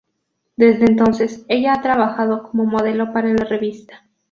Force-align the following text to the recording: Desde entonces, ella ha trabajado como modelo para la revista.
Desde 0.55 0.85
entonces, 0.85 1.45
ella 1.47 1.73
ha 1.73 1.81
trabajado 1.83 2.49
como 2.49 2.65
modelo 2.65 3.13
para 3.13 3.27
la 3.27 3.45
revista. 3.45 4.09